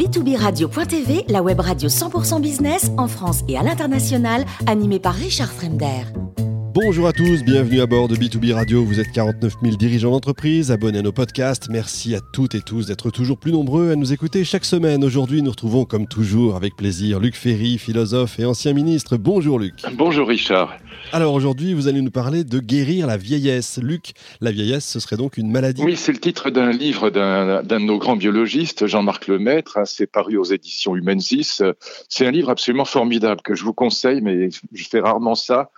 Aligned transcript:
b2b-radio.tv, 0.00 1.24
la 1.28 1.42
web 1.42 1.60
radio 1.60 1.90
100% 1.90 2.40
business 2.40 2.90
en 2.96 3.06
France 3.06 3.42
et 3.48 3.58
à 3.58 3.62
l'international, 3.62 4.46
animée 4.66 4.98
par 4.98 5.12
Richard 5.12 5.52
Fremder. 5.52 6.04
Bonjour 6.72 7.08
à 7.08 7.12
tous, 7.12 7.42
bienvenue 7.42 7.80
à 7.80 7.86
bord 7.86 8.06
de 8.06 8.14
B2B 8.14 8.52
Radio. 8.52 8.84
Vous 8.84 9.00
êtes 9.00 9.10
49 9.10 9.54
000 9.60 9.74
dirigeants 9.74 10.12
d'entreprise, 10.12 10.70
abonnés 10.70 11.00
à 11.00 11.02
nos 11.02 11.10
podcasts. 11.10 11.68
Merci 11.68 12.14
à 12.14 12.20
toutes 12.20 12.54
et 12.54 12.60
tous 12.60 12.86
d'être 12.86 13.10
toujours 13.10 13.38
plus 13.38 13.50
nombreux 13.50 13.90
à 13.90 13.96
nous 13.96 14.12
écouter 14.12 14.44
chaque 14.44 14.64
semaine. 14.64 15.02
Aujourd'hui, 15.02 15.42
nous 15.42 15.50
retrouvons 15.50 15.84
comme 15.84 16.06
toujours 16.06 16.54
avec 16.54 16.76
plaisir 16.76 17.18
Luc 17.18 17.34
Ferry, 17.34 17.76
philosophe 17.76 18.38
et 18.38 18.44
ancien 18.44 18.72
ministre. 18.72 19.16
Bonjour 19.16 19.58
Luc. 19.58 19.74
Bonjour 19.94 20.28
Richard. 20.28 20.76
Alors 21.12 21.34
aujourd'hui, 21.34 21.74
vous 21.74 21.88
allez 21.88 22.02
nous 22.02 22.12
parler 22.12 22.44
de 22.44 22.60
guérir 22.60 23.08
la 23.08 23.16
vieillesse. 23.16 23.80
Luc, 23.82 24.12
la 24.40 24.52
vieillesse, 24.52 24.86
ce 24.86 25.00
serait 25.00 25.16
donc 25.16 25.38
une 25.38 25.50
maladie 25.50 25.82
Oui, 25.82 25.96
c'est 25.96 26.12
le 26.12 26.20
titre 26.20 26.50
d'un 26.50 26.70
livre 26.70 27.10
d'un 27.10 27.64
de 27.64 27.78
nos 27.78 27.98
grands 27.98 28.14
biologistes, 28.16 28.86
Jean-Marc 28.86 29.26
Lemaître. 29.26 29.76
Hein, 29.76 29.86
c'est 29.86 30.06
paru 30.06 30.36
aux 30.36 30.44
éditions 30.44 30.94
Humensis. 30.94 31.62
C'est 32.08 32.26
un 32.26 32.30
livre 32.30 32.50
absolument 32.50 32.84
formidable 32.84 33.40
que 33.42 33.56
je 33.56 33.64
vous 33.64 33.74
conseille, 33.74 34.20
mais 34.20 34.50
je 34.72 34.88
fais 34.88 35.00
rarement 35.00 35.34
ça. 35.34 35.70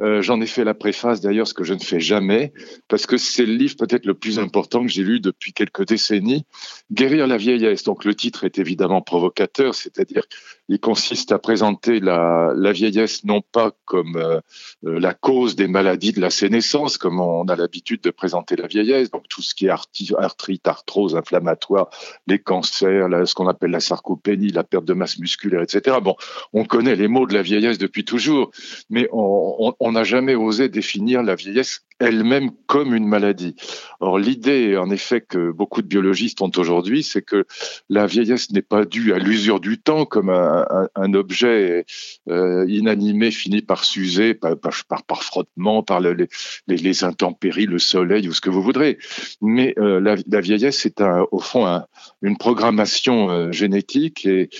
Euh, 0.00 0.20
j'en 0.20 0.40
ai 0.40 0.46
fait 0.46 0.64
la 0.64 0.74
préface 0.74 1.20
d'ailleurs, 1.20 1.48
ce 1.48 1.54
que 1.54 1.64
je 1.64 1.72
ne 1.72 1.78
fais 1.78 2.00
jamais, 2.00 2.52
parce 2.88 3.06
que 3.06 3.16
c'est 3.16 3.46
le 3.46 3.54
livre 3.54 3.76
peut-être 3.76 4.04
le 4.04 4.14
plus 4.14 4.38
important 4.38 4.82
que 4.82 4.90
j'ai 4.90 5.02
lu 5.02 5.20
depuis 5.20 5.52
quelques 5.52 5.86
décennies. 5.86 6.44
Guérir 6.92 7.26
la 7.26 7.38
vieillesse. 7.38 7.82
Donc 7.84 8.04
le 8.04 8.14
titre 8.14 8.44
est 8.44 8.58
évidemment 8.58 9.00
provocateur, 9.00 9.74
c'est-à-dire 9.74 10.24
il 10.68 10.80
consiste 10.80 11.32
à 11.32 11.38
présenter 11.38 12.00
la, 12.00 12.52
la 12.54 12.72
vieillesse 12.72 13.24
non 13.24 13.40
pas 13.40 13.72
comme 13.84 14.16
euh, 14.16 14.40
euh, 14.84 15.00
la 15.00 15.14
cause 15.14 15.56
des 15.56 15.68
maladies 15.68 16.12
de 16.12 16.20
la 16.20 16.30
sénescence, 16.30 16.98
comme 16.98 17.20
on 17.20 17.44
a 17.44 17.56
l'habitude 17.56 18.02
de 18.02 18.10
présenter 18.10 18.56
la 18.56 18.66
vieillesse, 18.66 19.10
donc 19.10 19.28
tout 19.28 19.42
ce 19.42 19.54
qui 19.54 19.66
est 19.66 19.70
arthrite, 19.70 20.66
arthrose 20.68 21.16
inflammatoire, 21.16 21.88
les 22.26 22.38
cancers, 22.38 23.08
ce 23.26 23.34
qu'on 23.34 23.48
appelle 23.48 23.70
la 23.70 23.80
sarcopénie, 23.80 24.48
la 24.48 24.64
perte 24.64 24.84
de 24.84 24.92
masse 24.92 25.18
musculaire, 25.18 25.62
etc. 25.62 25.96
Bon, 26.02 26.16
on 26.52 26.64
connaît 26.64 26.96
les 26.96 27.08
mots 27.08 27.26
de 27.26 27.34
la 27.34 27.42
vieillesse 27.42 27.78
depuis 27.78 28.04
toujours, 28.04 28.50
mais 28.90 29.08
on 29.12 29.85
n'a 29.92 30.04
jamais 30.04 30.34
osé 30.34 30.68
définir 30.68 31.22
la 31.22 31.34
vieillesse 31.34 31.85
elle-même 31.98 32.50
comme 32.66 32.94
une 32.94 33.06
maladie. 33.06 33.54
Or, 34.00 34.18
l'idée, 34.18 34.76
en 34.76 34.90
effet, 34.90 35.20
que 35.22 35.50
beaucoup 35.50 35.80
de 35.82 35.86
biologistes 35.86 36.42
ont 36.42 36.50
aujourd'hui, 36.56 37.02
c'est 37.02 37.22
que 37.22 37.46
la 37.88 38.06
vieillesse 38.06 38.50
n'est 38.50 38.62
pas 38.62 38.84
due 38.84 39.14
à 39.14 39.18
l'usure 39.18 39.60
du 39.60 39.78
temps, 39.78 40.04
comme 40.04 40.30
un, 40.30 41.14
objet 41.14 41.86
euh, 42.28 42.66
inanimé 42.68 43.30
finit 43.30 43.62
par 43.62 43.84
s'user, 43.84 44.34
par, 44.34 45.22
frottement, 45.22 45.82
par 45.82 46.00
les, 46.00 47.04
intempéries, 47.04 47.66
le 47.66 47.78
soleil 47.78 48.28
ou 48.28 48.32
ce 48.32 48.40
que 48.40 48.50
vous 48.50 48.62
voudrez. 48.62 48.98
Mais 49.40 49.74
euh, 49.78 50.00
la, 50.00 50.40
vieillesse 50.40 50.84
est 50.84 51.02
au 51.30 51.38
fond 51.38 51.66
un, 51.66 51.86
une 52.20 52.36
programmation 52.36 53.30
euh, 53.30 53.52
génétique 53.52 54.26
et, 54.26 54.50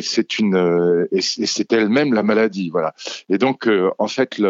c'est 0.00 1.72
elle-même 1.72 2.14
la 2.14 2.22
maladie. 2.22 2.70
Voilà. 2.70 2.94
Et 3.28 3.38
donc, 3.38 3.68
en 3.98 4.08
fait, 4.08 4.40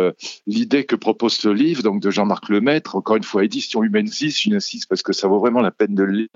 l'idée 0.47 0.85
que 0.85 0.97
propose 0.97 1.35
ce 1.35 1.49
livre, 1.49 1.83
donc 1.83 2.01
de 2.01 2.11
Jean-Marc 2.15 2.49
Lemaître, 2.49 2.97
encore 2.97 3.17
une 3.17 3.23
fois, 3.23 3.45
édition 3.45 3.83
Humensis, 3.83 4.41
j'insiste 4.41 4.89
parce 4.89 5.03
que 5.03 5.13
ça 5.13 5.29
vaut 5.29 5.39
vraiment 5.39 5.61
la 5.61 5.71
peine 5.71 5.95
de 5.95 6.05
le 6.05 6.13
lire. 6.13 6.29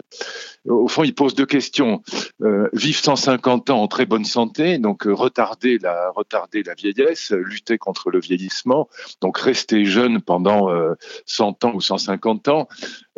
Au 0.68 0.88
fond, 0.88 1.04
il 1.04 1.14
pose 1.14 1.34
deux 1.34 1.46
questions. 1.46 2.02
Euh, 2.42 2.68
vivre 2.72 2.98
150 2.98 3.70
ans 3.70 3.82
en 3.82 3.88
très 3.88 4.06
bonne 4.06 4.24
santé, 4.24 4.78
donc 4.78 5.06
euh, 5.06 5.12
retarder, 5.12 5.78
la, 5.78 6.12
vieillesse, 6.76 7.30
lutter 7.30 7.78
contre 7.78 8.10
le 8.10 8.20
vieillissement, 8.20 8.88
donc 9.20 9.38
rester 9.38 9.84
jeune 9.84 10.20
pendant 10.20 10.70
euh, 10.70 10.94
100 11.26 11.64
ans 11.64 11.72
ou 11.74 11.80
150 11.80 12.48
ans. 12.48 12.68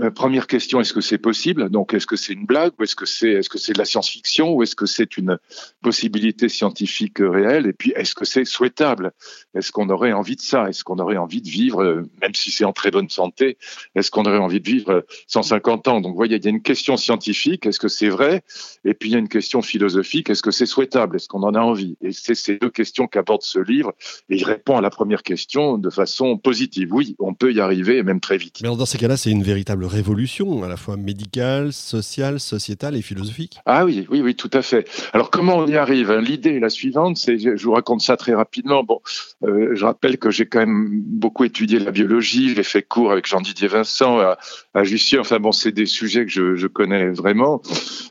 Euh, 0.01 0.11
première 0.11 0.47
question, 0.47 0.81
est-ce 0.81 0.93
que 0.93 1.01
c'est 1.01 1.19
possible? 1.19 1.69
Donc, 1.69 1.93
est-ce 1.93 2.07
que 2.07 2.17
c'est 2.17 2.33
une 2.33 2.47
blague 2.47 2.73
ou 2.79 2.85
est-ce 2.85 2.97
que 2.97 3.07
c'est 3.07 3.33
est 3.33 3.41
-ce 3.41 3.59
c'est 3.59 3.73
de 3.73 3.79
la 3.79 3.85
science-fiction 3.85 4.55
ou 4.55 4.63
est-ce 4.63 4.75
que 4.75 4.87
c'est 4.87 5.17
une 5.17 5.39
possibilité 5.83 6.49
scientifique 6.49 7.19
réelle? 7.19 7.67
Et 7.67 7.73
puis, 7.73 7.93
est-ce 7.97 8.15
que 8.15 8.25
c'est 8.25 8.45
souhaitable? 8.45 9.13
Est-ce 9.55 9.73
qu'on 9.73 9.91
aurait 9.91 10.13
envie 10.13 10.37
de 10.37 10.41
ça? 10.41 10.69
Est-ce 10.69 10.85
qu'on 10.85 10.99
aurait 10.99 11.19
envie 11.19 11.43
de 11.43 11.49
vivre, 11.49 11.83
euh, 11.83 12.03
même 12.23 12.35
si 12.35 12.51
c'est 12.51 12.65
en 12.65 12.73
très 12.73 12.91
bonne 12.91 13.11
santé, 13.11 13.59
est-ce 13.95 14.11
qu'on 14.11 14.25
aurait 14.25 14.39
envie 14.39 14.61
de 14.61 14.69
vivre 14.69 15.05
150 15.27 15.89
ans? 15.89 16.01
Donc, 16.01 16.13
vous 16.13 16.17
voyez, 16.17 16.37
il 16.37 16.45
y 16.45 16.49
a 16.49 16.51
une 16.51 16.63
question 16.63 16.97
scientifique, 16.97 17.67
est-ce 17.67 17.79
que 17.79 17.89
c'est 17.89 18.09
vrai? 18.09 18.43
Et 18.85 18.95
puis, 18.95 19.11
il 19.11 19.13
y 19.13 19.17
a 19.17 19.19
une 19.19 19.29
question 19.29 19.61
philosophique, 19.61 20.31
est-ce 20.31 20.43
que 20.43 20.51
c'est 20.51 20.67
souhaitable? 20.67 21.17
Est-ce 21.17 21.29
qu'on 21.29 21.43
en 21.43 21.55
a 21.55 21.61
envie? 21.61 21.97
Et 22.01 22.13
c'est 22.13 22.35
ces 22.35 22.57
deux 22.57 22.71
questions 22.71 23.07
qu'aborde 23.07 23.43
ce 23.43 23.59
livre, 23.59 23.93
et 24.31 24.37
il 24.37 24.45
répond 24.45 24.77
à 24.77 24.81
la 24.81 24.91
première 24.91 25.23
question 25.23 25.77
de 25.77 25.91
façon 25.91 26.39
positive. 26.39 26.95
Oui, 26.95 27.17
on 27.19 27.35
peut 27.35 27.53
y 27.53 27.61
arriver, 27.61 28.03
même 28.03 28.21
très 28.21 28.39
vite. 28.39 28.61
Mais 28.63 28.75
dans 28.75 28.87
ces 28.87 28.99
cas-là, 28.99 29.17
c'est 29.19 29.31
une 29.31 29.43
véritable 29.43 29.85
révolution, 29.91 30.63
à 30.63 30.69
la 30.69 30.77
fois 30.77 30.97
médicale, 30.97 31.73
sociale, 31.73 32.41
sociétale 32.41 32.97
et 32.97 33.03
philosophique. 33.03 33.59
Ah 33.67 33.85
oui, 33.85 34.07
oui, 34.11 34.21
oui, 34.21 34.35
tout 34.35 34.51
à 34.53 34.63
fait. 34.63 34.89
Alors, 35.13 35.31
comment 35.31 35.57
on 35.57 35.67
y 35.67 35.77
arrive 35.77 36.13
L'idée 36.13 36.57
est 36.57 36.61
la 36.61 36.71
suivante, 36.71 37.17
c'est, 37.17 37.39
je 37.39 37.63
vous 37.63 37.73
raconte 37.73 38.01
ça 38.01 38.17
très 38.17 38.35
rapidement. 38.35 38.85
Bon, 38.85 39.01
euh, 39.45 39.75
je 39.75 39.85
rappelle 39.85 40.19
que 40.19 40.31
j'ai 40.31 40.47
quand 40.47 40.61
même 40.61 40.89
beaucoup 41.05 41.45
étudié 41.45 41.79
la 41.79 41.91
biologie, 41.91 42.55
j'ai 42.55 42.63
fait 42.63 42.83
cours 42.83 43.13
avec 43.13 43.27
Jean-Didier 43.27 43.69
Vincent 43.69 44.19
à, 44.19 44.39
à. 44.75 44.83
Enfin 45.19 45.39
bon, 45.39 45.53
c'est 45.53 45.73
des 45.73 45.87
sujets 45.87 46.25
que 46.25 46.31
je, 46.31 46.57
je 46.57 46.67
connais 46.67 47.11
vraiment. 47.11 47.63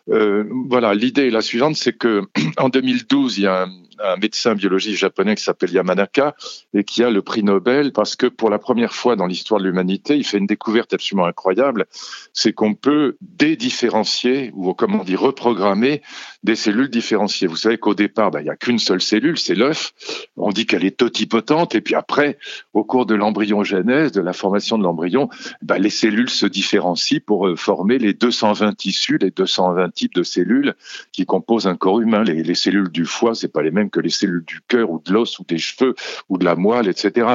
Euh, 0.10 0.46
voilà, 0.68 0.94
l'idée 0.94 1.28
est 1.28 1.32
la 1.32 1.42
suivante, 1.42 1.76
c'est 1.76 1.94
que 1.94 2.24
en 2.58 2.70
2012, 2.70 3.38
il 3.38 3.44
y 3.44 3.48
a 3.48 3.64
un, 3.64 3.70
un 4.04 4.18
médecin 4.18 4.56
biologiste 4.56 4.98
japonais 4.98 5.36
qui 5.36 5.44
s'appelle 5.44 5.72
Yamanaka 5.72 6.36
et 6.74 6.84
qui 6.84 7.04
a 7.04 7.10
le 7.10 7.22
prix 7.22 7.44
Nobel 7.44 7.92
parce 7.92 8.16
que 8.16 8.28
pour 8.28 8.50
la 8.50 8.60
première 8.60 8.94
fois 8.94 9.16
dans 9.16 9.26
l'histoire 9.26 9.60
de 9.60 9.66
l'humanité, 9.66 10.16
il 10.18 10.24
fait 10.24 10.38
une 10.38 10.48
découverte 10.48 10.94
absolument 10.94 11.26
incroyable, 11.26 11.86
c'est 12.34 12.54
qu'on 12.54 12.74
peut 12.74 13.18
dédifférencier 13.22 14.52
ou 14.54 14.74
comment 14.74 15.02
on 15.02 15.04
dit 15.04 15.16
reprogrammer 15.16 16.02
des 16.44 16.56
cellules 16.56 16.90
différenciées. 16.90 17.48
Vous 17.48 17.56
savez 17.56 17.78
qu'au 17.78 17.94
départ, 17.94 18.32
ben, 18.32 18.40
il 18.40 18.44
n'y 18.44 18.50
a 18.50 18.56
qu'une 18.56 18.80
seule 18.80 19.02
cellule, 19.02 19.38
c'est 19.38 19.56
l'œuf. 19.56 19.94
On 20.38 20.52
dit 20.52 20.66
qu'elle 20.66 20.86
est 20.86 20.98
totipotente 20.98 21.76
et 21.76 21.82
puis 21.82 21.96
après, 21.96 22.38
au 22.74 22.84
cours 22.84 23.06
de 23.06 23.16
l'embryogénèse, 23.16 24.12
de 24.12 24.22
la 24.22 24.34
formation 24.34 24.78
de 24.78 24.84
l'embryon, 24.84 25.30
ben, 25.62 25.78
les 25.78 25.90
cellules 25.90 26.30
se 26.30 26.46
différencient 26.46 27.20
pour 27.26 27.48
euh, 27.48 27.56
former 27.56 27.98
les 27.98 28.14
220 28.14 28.74
tissus, 28.78 29.18
les 29.18 29.32
220 29.32 29.90
types 29.94 30.14
de 30.14 30.24
cellules 30.24 30.76
qui 31.12 31.26
composent 31.26 31.68
un 31.68 31.76
corps 31.76 32.02
humain. 32.02 32.24
Les, 32.24 32.44
les 32.44 32.56
cellules 32.56 32.90
du 32.90 33.06
foie, 33.06 33.36
c'est 33.36 33.52
pas 33.52 33.62
les 33.62 33.72
mêmes 33.72 33.89
que 33.90 34.00
les 34.00 34.10
cellules 34.10 34.44
du 34.46 34.60
cœur 34.68 34.90
ou 34.90 35.02
de 35.04 35.12
l'os 35.12 35.40
ou 35.40 35.44
des 35.44 35.58
cheveux 35.58 35.96
ou 36.30 36.38
de 36.38 36.46
la 36.46 36.56
moelle, 36.56 36.88
etc. 36.88 37.28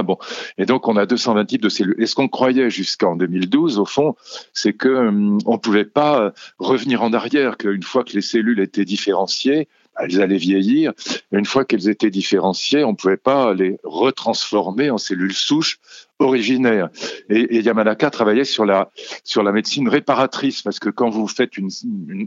Et 0.58 0.66
donc 0.66 0.88
on 0.88 0.96
a 0.96 1.06
220 1.06 1.44
types 1.44 1.62
de 1.62 1.68
cellules. 1.68 1.96
Et 1.98 2.06
ce 2.06 2.14
qu'on 2.14 2.28
croyait 2.28 2.70
jusqu'en 2.70 3.16
2012, 3.16 3.78
au 3.78 3.84
fond, 3.84 4.14
c'est 4.52 4.72
que 4.72 4.88
hum, 4.88 5.38
on 5.46 5.58
pouvait 5.58 5.84
pas 5.84 6.32
revenir 6.58 7.02
en 7.02 7.12
arrière, 7.12 7.56
qu'une 7.56 7.82
fois 7.82 8.04
que 8.04 8.12
les 8.12 8.22
cellules 8.22 8.60
étaient 8.60 8.84
différenciées, 8.84 9.68
elles 9.98 10.20
allaient 10.20 10.36
vieillir. 10.36 10.92
une 11.32 11.44
fois 11.44 11.64
qu'elles 11.64 11.88
étaient 11.88 12.10
différenciées, 12.10 12.84
on 12.84 12.92
ne 12.92 12.96
pouvait 12.96 13.16
pas 13.16 13.54
les 13.54 13.78
retransformer 13.84 14.90
en 14.90 14.98
cellules 14.98 15.34
souches 15.34 15.78
originaires. 16.18 16.88
Et, 17.28 17.56
et, 17.56 17.60
Yamanaka 17.60 18.10
travaillait 18.10 18.44
sur 18.44 18.64
la 18.64 18.90
sur 19.24 19.42
la 19.42 19.52
médecine 19.52 19.88
réparatrice 19.88 20.62
parce 20.62 20.78
que 20.78 20.88
quand 20.88 21.10
vous 21.10 21.26
faites 21.26 21.56
une, 21.56 21.70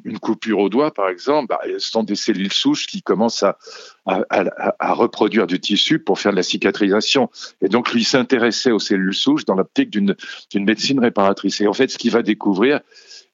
une, 0.03 0.19
coupure 0.19 0.59
au 0.59 0.69
doigt, 0.69 0.93
par 0.93 1.09
exemple, 1.09 1.47
bah, 1.47 1.59
ce 1.77 1.89
sont 1.89 2.03
des 2.03 2.15
cellules 2.15 2.51
souches 2.51 2.87
qui 2.87 3.01
commencent 3.01 3.43
à, 3.43 3.57
à, 4.05 4.23
à, 4.29 4.75
à, 4.79 4.93
reproduire 4.93 5.47
du 5.47 5.59
tissu 5.59 5.99
pour 5.99 6.19
faire 6.19 6.31
de 6.31 6.37
la 6.37 6.43
cicatrisation. 6.43 7.29
Et 7.61 7.69
donc 7.69 7.93
lui 7.93 8.03
s'intéressait 8.03 8.71
aux 8.71 8.79
cellules 8.79 9.13
souches 9.13 9.45
dans 9.45 9.55
l'optique 9.55 9.89
d'une 9.89 10.15
médecine 10.55 10.99
réparatrice. 10.99 11.61
Et 11.61 11.67
en 11.67 11.73
fait, 11.73 11.89
ce 11.89 11.97
qu'il 11.97 12.11
va 12.11 12.23
découvrir, 12.23 12.81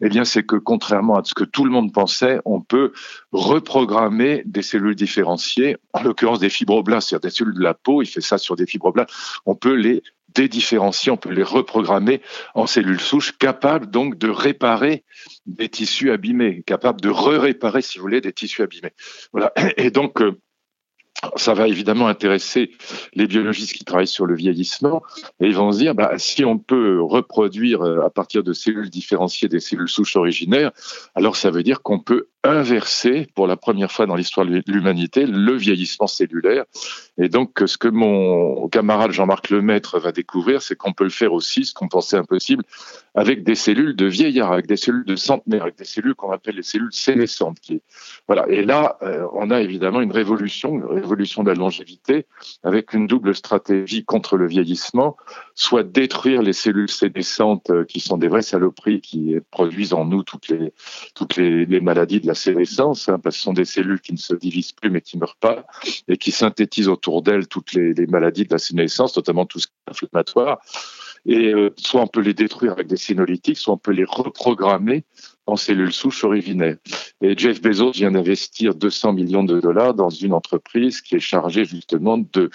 eh 0.01 0.09
bien, 0.09 0.25
c'est 0.25 0.43
que 0.43 0.55
contrairement 0.55 1.15
à 1.15 1.23
ce 1.23 1.33
que 1.33 1.43
tout 1.43 1.63
le 1.63 1.71
monde 1.71 1.93
pensait, 1.93 2.39
on 2.45 2.61
peut 2.61 2.91
reprogrammer 3.31 4.43
des 4.45 4.61
cellules 4.61 4.95
différenciées, 4.95 5.77
en 5.93 6.03
l'occurrence 6.03 6.39
des 6.39 6.49
fibroblastes, 6.49 7.09
c'est-à-dire 7.09 7.29
des 7.29 7.35
cellules 7.35 7.55
de 7.55 7.63
la 7.63 7.73
peau, 7.73 8.01
il 8.01 8.05
fait 8.05 8.21
ça 8.21 8.37
sur 8.37 8.55
des 8.55 8.65
fibroblastes, 8.65 9.13
on 9.45 9.55
peut 9.55 9.73
les 9.73 10.03
dédifférencier, 10.33 11.11
on 11.11 11.17
peut 11.17 11.31
les 11.31 11.43
reprogrammer 11.43 12.21
en 12.53 12.67
cellules 12.67 12.99
souches 12.99 13.37
capables 13.37 13.89
donc 13.89 14.17
de 14.17 14.29
réparer 14.29 15.03
des 15.45 15.69
tissus 15.69 16.11
abîmés, 16.11 16.63
capables 16.65 17.01
de 17.01 17.09
re-réparer, 17.09 17.81
si 17.81 17.97
vous 17.97 18.03
voulez, 18.03 18.21
des 18.21 18.33
tissus 18.33 18.61
abîmés. 18.61 18.93
Voilà. 19.31 19.53
Et 19.77 19.91
donc, 19.91 20.21
euh, 20.21 20.39
ça 21.35 21.53
va 21.53 21.67
évidemment 21.67 22.07
intéresser 22.07 22.71
les 23.13 23.27
biologistes 23.27 23.73
qui 23.73 23.85
travaillent 23.85 24.07
sur 24.07 24.25
le 24.25 24.35
vieillissement 24.35 25.03
et 25.39 25.47
ils 25.47 25.55
vont 25.55 25.71
se 25.71 25.77
dire 25.77 25.95
bah, 25.95 26.13
si 26.17 26.43
on 26.43 26.57
peut 26.57 27.01
reproduire 27.01 27.81
euh, 27.81 28.05
à 28.05 28.09
partir 28.09 28.43
de 28.43 28.53
cellules 28.53 28.89
différenciées 28.89 29.47
des 29.47 29.59
cellules 29.59 29.89
souches 29.89 30.15
originaires, 30.15 30.71
alors 31.15 31.35
ça 31.35 31.49
veut 31.49 31.63
dire 31.63 31.81
qu'on 31.81 31.99
peut 31.99 32.27
inverser 32.43 33.27
pour 33.35 33.47
la 33.47 33.55
première 33.55 33.91
fois 33.91 34.05
dans 34.05 34.15
l'histoire 34.15 34.45
de 34.45 34.61
l'humanité 34.67 35.25
le 35.25 35.55
vieillissement 35.55 36.07
cellulaire. 36.07 36.65
Et 37.17 37.29
donc 37.29 37.61
ce 37.65 37.77
que 37.77 37.87
mon 37.87 38.67
camarade 38.67 39.11
Jean-Marc 39.11 39.49
Lemaître 39.49 39.99
va 39.99 40.11
découvrir, 40.11 40.61
c'est 40.61 40.75
qu'on 40.75 40.93
peut 40.93 41.05
le 41.05 41.09
faire 41.09 41.33
aussi, 41.33 41.65
ce 41.65 41.73
qu'on 41.73 41.87
pensait 41.87 42.17
impossible, 42.17 42.63
avec 43.15 43.43
des 43.43 43.55
cellules 43.55 43.95
de 43.95 44.05
vieillards, 44.05 44.51
avec 44.51 44.67
des 44.67 44.77
cellules 44.77 45.05
de 45.05 45.15
centenaires, 45.15 45.63
avec 45.63 45.77
des 45.77 45.85
cellules 45.85 46.15
qu'on 46.15 46.31
appelle 46.31 46.55
les 46.55 46.63
cellules 46.63 46.91
sénescentes. 46.91 47.59
Qui, 47.59 47.81
voilà. 48.27 48.47
Et 48.49 48.63
là, 48.63 48.97
euh, 49.01 49.27
on 49.33 49.51
a 49.51 49.61
évidemment 49.61 50.01
une 50.01 50.11
révolution, 50.11 50.81
révolution 50.87 51.43
de 51.43 51.49
la 51.49 51.55
longévité 51.55 52.25
avec 52.63 52.93
une 52.93 53.07
double 53.07 53.35
stratégie 53.35 54.03
contre 54.03 54.37
le 54.37 54.47
vieillissement, 54.47 55.15
soit 55.53 55.83
détruire 55.83 56.41
les 56.41 56.53
cellules 56.53 56.89
sénescentes 56.89 57.69
euh, 57.69 57.85
qui 57.85 57.99
sont 57.99 58.17
des 58.17 58.27
vraies 58.27 58.41
saloperies 58.41 59.01
qui 59.01 59.35
produisent 59.51 59.93
en 59.93 60.05
nous 60.05 60.23
toutes 60.23 60.47
les 60.47 60.73
toutes 61.13 61.35
les, 61.35 61.81
maladies 61.81 62.21
de 62.21 62.27
la 62.27 62.35
sénescence, 62.35 63.09
hein, 63.09 63.19
parce 63.19 63.35
que 63.35 63.39
ce 63.39 63.43
sont 63.43 63.53
des 63.53 63.65
cellules 63.65 64.01
qui 64.01 64.13
ne 64.13 64.17
se 64.17 64.33
divisent 64.33 64.71
plus 64.71 64.89
mais 64.89 65.01
qui 65.01 65.17
meurent 65.17 65.35
pas 65.35 65.65
et 66.07 66.17
qui 66.17 66.31
synthétisent 66.31 66.87
autour 66.87 67.21
d'elles 67.21 67.47
toutes 67.47 67.73
les, 67.73 67.93
les 67.93 68.07
maladies 68.07 68.45
de 68.45 68.53
la 68.53 68.57
sénescence, 68.57 69.15
notamment 69.15 69.45
tout 69.45 69.59
ce 69.59 69.67
qui 69.67 69.73
est 69.87 69.91
inflammatoire. 69.91 70.59
Et 71.25 71.53
euh, 71.53 71.73
soit 71.77 72.01
on 72.01 72.07
peut 72.07 72.21
les 72.21 72.33
détruire 72.33 72.73
avec 72.73 72.87
des 72.87 72.97
sénolytiques, 72.97 73.57
soit 73.57 73.73
on 73.75 73.77
peut 73.77 73.91
les 73.91 74.03
reprogrammer 74.03 75.05
en 75.45 75.55
cellules 75.55 75.91
souches 75.91 76.23
originaires. 76.23 76.77
Et 77.21 77.37
Jeff 77.37 77.61
Bezos 77.61 77.91
vient 77.91 78.11
d'investir 78.11 78.75
200 78.75 79.13
millions 79.13 79.43
de 79.43 79.59
dollars 79.59 79.93
dans 79.93 80.09
une 80.09 80.33
entreprise 80.33 81.01
qui 81.01 81.15
est 81.15 81.19
chargée 81.19 81.65
justement 81.65 82.17
de, 82.17 82.49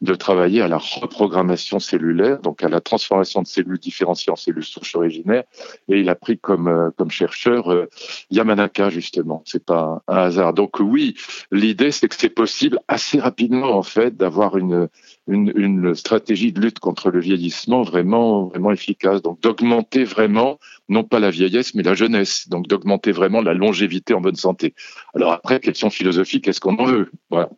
de 0.00 0.14
travailler 0.14 0.60
à 0.60 0.68
la 0.68 0.78
reprogrammation 0.78 1.78
cellulaire, 1.78 2.40
donc 2.40 2.62
à 2.62 2.68
la 2.68 2.80
transformation 2.80 3.42
de 3.42 3.46
cellules 3.46 3.78
différenciées 3.78 4.32
en 4.32 4.36
cellules 4.36 4.64
souches 4.64 4.94
originaires. 4.94 5.44
Et 5.88 6.00
il 6.00 6.08
a 6.08 6.14
pris 6.14 6.38
comme, 6.38 6.68
euh, 6.68 6.90
comme 6.96 7.10
chercheur 7.10 7.72
euh, 7.72 7.86
Yamanaka, 8.30 8.90
justement. 8.90 9.42
C'est 9.46 9.64
pas 9.64 10.02
un 10.08 10.16
hasard. 10.16 10.52
Donc 10.52 10.80
oui, 10.80 11.14
l'idée, 11.50 11.90
c'est 11.90 12.08
que 12.08 12.16
c'est 12.16 12.28
possible 12.28 12.78
assez 12.88 13.18
rapidement, 13.18 13.76
en 13.76 13.82
fait, 13.82 14.16
d'avoir 14.16 14.58
une, 14.58 14.88
une, 15.28 15.52
une 15.56 15.94
stratégie 15.94 16.52
de 16.52 16.60
lutte 16.60 16.78
contre 16.78 17.10
le 17.10 17.20
vieillissement 17.20 17.82
vraiment, 17.82 18.46
vraiment 18.48 18.72
efficace. 18.72 19.22
Donc 19.22 19.40
d'augmenter 19.40 20.04
vraiment, 20.04 20.58
non 20.88 21.04
pas 21.04 21.20
la 21.20 21.30
vieillesse, 21.30 21.74
mais 21.74 21.82
la 21.82 21.94
jeunesse 21.94 22.33
donc 22.48 22.66
d'augmenter 22.68 23.12
vraiment 23.12 23.40
la 23.40 23.54
longévité 23.54 24.14
en 24.14 24.20
bonne 24.20 24.36
santé. 24.36 24.74
Alors 25.14 25.32
après, 25.32 25.60
question 25.60 25.90
philosophique, 25.90 26.48
est-ce 26.48 26.60
qu'on 26.60 26.76
en 26.76 26.84
veut? 26.84 27.10
Voilà, 27.30 27.50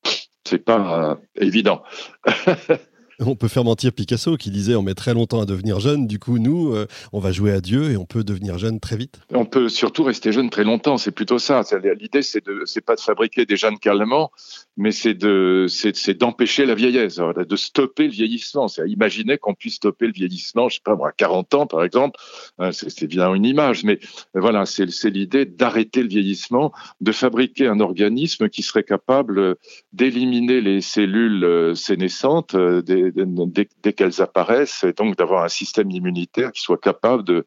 c'est 0.44 0.64
pas 0.64 1.10
euh, 1.10 1.14
évident. 1.36 1.82
On 3.18 3.34
peut 3.34 3.48
faire 3.48 3.64
mentir 3.64 3.92
Picasso 3.92 4.36
qui 4.36 4.50
disait 4.50 4.74
on 4.74 4.82
met 4.82 4.94
très 4.94 5.14
longtemps 5.14 5.40
à 5.40 5.46
devenir 5.46 5.80
jeune. 5.80 6.06
Du 6.06 6.18
coup, 6.18 6.38
nous, 6.38 6.74
euh, 6.74 6.86
on 7.12 7.18
va 7.18 7.32
jouer 7.32 7.52
à 7.52 7.60
Dieu 7.60 7.90
et 7.90 7.96
on 7.96 8.04
peut 8.04 8.24
devenir 8.24 8.58
jeune 8.58 8.78
très 8.78 8.96
vite. 8.96 9.20
On 9.32 9.46
peut 9.46 9.70
surtout 9.70 10.04
rester 10.04 10.32
jeune 10.32 10.50
très 10.50 10.64
longtemps. 10.64 10.98
C'est 10.98 11.12
plutôt 11.12 11.38
ça. 11.38 11.62
L'idée, 11.98 12.20
c'est 12.20 12.44
de, 12.44 12.62
c'est 12.66 12.84
pas 12.84 12.94
de 12.94 13.00
fabriquer 13.00 13.46
des 13.46 13.56
jeunes 13.56 13.78
calmement, 13.78 14.30
mais 14.76 14.92
c'est 14.92 15.14
de, 15.14 15.66
d'empêcher 16.12 16.66
la 16.66 16.74
vieillesse, 16.74 17.16
de 17.16 17.56
stopper 17.56 18.04
le 18.04 18.12
vieillissement. 18.12 18.68
C'est 18.68 18.86
imaginer 18.88 19.38
qu'on 19.38 19.54
puisse 19.54 19.76
stopper 19.76 20.06
le 20.06 20.12
vieillissement, 20.12 20.68
je 20.68 20.76
sais 20.76 20.82
pas 20.84 20.92
à 20.92 21.12
40 21.12 21.54
ans 21.54 21.66
par 21.66 21.84
exemple. 21.84 22.20
Hein, 22.58 22.70
c'est, 22.72 23.06
bien 23.06 23.32
une 23.32 23.46
image, 23.46 23.84
mais 23.84 23.98
voilà, 24.34 24.66
c'est, 24.66 24.90
c'est 24.90 25.10
l'idée 25.10 25.46
d'arrêter 25.46 26.02
le 26.02 26.08
vieillissement, 26.08 26.72
de 27.00 27.12
fabriquer 27.12 27.66
un 27.66 27.80
organisme 27.80 28.48
qui 28.48 28.62
serait 28.62 28.84
capable 28.84 29.56
d'éliminer 29.92 30.60
les 30.60 30.80
cellules 30.80 31.44
euh, 31.44 31.74
sénescentes, 31.74 32.54
euh, 32.54 32.82
des 32.82 33.05
dès, 33.12 33.92
qu'elles 33.92 34.20
apparaissent, 34.20 34.84
et 34.84 34.92
donc 34.92 35.16
d'avoir 35.16 35.44
un 35.44 35.48
système 35.48 35.90
immunitaire 35.90 36.52
qui 36.52 36.60
soit 36.60 36.80
capable 36.80 37.24
de, 37.24 37.44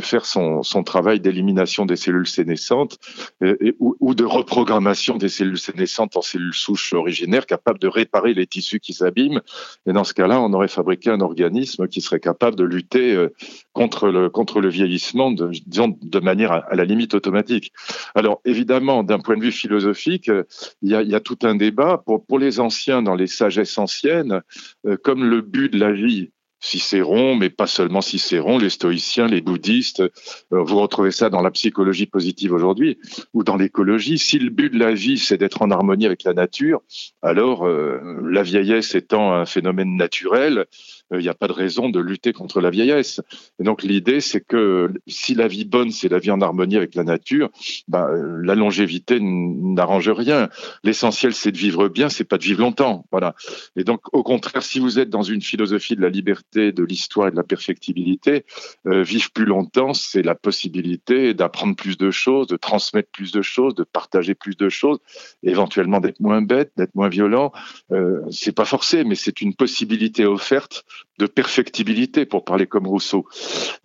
faire 0.00 0.26
son, 0.26 0.62
travail 0.84 1.20
d'élimination 1.20 1.86
des 1.86 1.96
cellules 1.96 2.26
sénescentes 2.26 2.98
ou, 3.80 4.14
de 4.14 4.24
reprogrammation 4.24 5.16
des 5.16 5.28
cellules 5.28 5.58
sénescentes 5.58 6.16
en 6.16 6.22
cellules 6.22 6.54
souches 6.54 6.92
originaires, 6.92 7.46
capable 7.46 7.78
de 7.78 7.88
réparer 7.88 8.34
les 8.34 8.46
tissus 8.46 8.80
qui 8.80 8.92
s'abîment. 8.92 9.40
Et 9.86 9.92
dans 9.92 10.04
ce 10.04 10.14
cas-là, 10.14 10.40
on 10.40 10.52
aurait 10.52 10.68
fabriqué 10.68 11.10
un 11.10 11.20
organisme 11.20 11.88
qui 11.88 12.00
serait 12.00 12.20
capable 12.20 12.56
de 12.56 12.64
lutter 12.64 13.14
euh, 13.14 13.32
contre 13.72 14.08
le, 14.08 14.30
contre 14.30 14.60
le 14.60 14.68
vieillissement, 14.68 15.30
de, 15.30 15.50
disons, 15.66 15.96
de 16.00 16.20
manière 16.20 16.52
à, 16.52 16.74
la 16.74 16.84
limite 16.84 17.14
automatique. 17.14 17.72
Alors 18.14 18.40
évidemment, 18.44 19.02
d'un 19.02 19.18
point 19.18 19.36
de 19.36 19.42
vue 19.42 19.52
philosophique, 19.52 20.30
il 20.82 20.90
y 20.90 20.94
a, 20.94 21.02
il 21.02 21.08
y 21.08 21.14
a 21.14 21.20
tout 21.20 21.38
un 21.42 21.54
débat. 21.54 22.02
Pour, 22.04 22.24
pour 22.24 22.38
les 22.38 22.60
anciens, 22.60 23.02
dans 23.02 23.14
les 23.14 23.26
sagesses 23.26 23.78
anciennes, 23.78 24.42
euh, 24.86 24.95
comme 24.96 25.24
le 25.24 25.40
but 25.40 25.72
de 25.72 25.78
la 25.78 25.92
vie 25.92 26.30
Cicéron, 26.58 27.36
mais 27.36 27.50
pas 27.50 27.66
seulement 27.66 28.00
Cicéron, 28.00 28.58
les 28.58 28.70
stoïciens, 28.70 29.26
les 29.26 29.40
bouddhistes. 29.40 30.00
Euh, 30.00 30.10
vous 30.50 30.80
retrouvez 30.80 31.10
ça 31.10 31.28
dans 31.28 31.42
la 31.42 31.50
psychologie 31.50 32.06
positive 32.06 32.52
aujourd'hui 32.52 32.98
ou 33.34 33.44
dans 33.44 33.56
l'écologie. 33.56 34.18
Si 34.18 34.38
le 34.38 34.50
but 34.50 34.72
de 34.72 34.78
la 34.78 34.92
vie, 34.92 35.18
c'est 35.18 35.36
d'être 35.36 35.62
en 35.62 35.70
harmonie 35.70 36.06
avec 36.06 36.24
la 36.24 36.32
nature, 36.32 36.82
alors 37.22 37.66
euh, 37.66 38.00
la 38.24 38.42
vieillesse 38.42 38.94
étant 38.94 39.34
un 39.34 39.44
phénomène 39.44 39.96
naturel, 39.96 40.66
il 41.10 41.16
euh, 41.16 41.20
n'y 41.20 41.28
a 41.28 41.34
pas 41.34 41.48
de 41.48 41.52
raison 41.52 41.88
de 41.88 42.00
lutter 42.00 42.32
contre 42.32 42.60
la 42.60 42.70
vieillesse. 42.70 43.20
Et 43.60 43.64
donc 43.64 43.82
l'idée, 43.82 44.20
c'est 44.20 44.40
que 44.40 44.92
si 45.06 45.34
la 45.34 45.48
vie 45.48 45.64
bonne, 45.64 45.90
c'est 45.90 46.08
la 46.08 46.18
vie 46.18 46.30
en 46.30 46.40
harmonie 46.40 46.76
avec 46.76 46.94
la 46.94 47.04
nature, 47.04 47.50
ben, 47.88 48.08
la 48.42 48.54
longévité 48.54 49.18
n'arrange 49.20 50.08
rien. 50.08 50.48
L'essentiel, 50.82 51.34
c'est 51.34 51.52
de 51.52 51.58
vivre 51.58 51.88
bien, 51.88 52.08
c'est 52.08 52.24
pas 52.24 52.38
de 52.38 52.42
vivre 52.42 52.60
longtemps. 52.60 53.06
Voilà. 53.10 53.34
Et 53.76 53.84
donc, 53.84 54.00
au 54.12 54.22
contraire, 54.22 54.62
si 54.62 54.80
vous 54.80 54.98
êtes 54.98 55.10
dans 55.10 55.22
une 55.22 55.42
philosophie 55.42 55.96
de 55.96 56.02
la 56.02 56.08
liberté, 56.08 56.72
de 56.72 56.84
l'histoire 56.84 57.28
et 57.28 57.30
de 57.30 57.36
la 57.36 57.42
perfectibilité, 57.42 58.44
euh, 58.86 59.02
vivre 59.02 59.30
plus 59.30 59.44
longtemps, 59.44 59.94
c'est 59.94 60.22
la 60.22 60.34
possibilité 60.34 61.34
d'apprendre 61.34 61.76
plus 61.76 61.96
de 61.96 62.10
choses, 62.10 62.46
de 62.46 62.56
transmettre 62.56 63.10
plus 63.10 63.32
de 63.32 63.42
choses, 63.42 63.74
de 63.74 63.84
partager 63.84 64.34
plus 64.34 64.56
de 64.56 64.68
choses, 64.68 64.98
éventuellement 65.42 66.00
d'être 66.00 66.20
moins 66.20 66.42
bête, 66.42 66.72
d'être 66.76 66.94
moins 66.94 67.08
violent. 67.08 67.52
Euh, 67.92 68.20
c'est 68.30 68.54
pas 68.54 68.64
forcé, 68.64 69.04
mais 69.04 69.14
c'est 69.14 69.40
une 69.40 69.54
possibilité 69.54 70.26
offerte 70.26 70.84
de 71.18 71.26
perfectibilité, 71.26 72.26
pour 72.26 72.44
parler 72.44 72.66
comme 72.66 72.86
Rousseau. 72.86 73.26